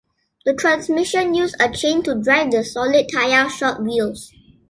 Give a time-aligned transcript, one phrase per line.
[0.47, 4.31] The transmission used a chain to drive the solid tyre shod wheels.